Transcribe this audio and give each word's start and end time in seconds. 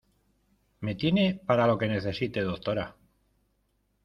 me 0.79 0.95
tiene 0.95 1.39
para 1.45 1.67
lo 1.67 1.77
que 1.77 1.85
necesite, 1.87 2.41
doctora. 2.41 2.95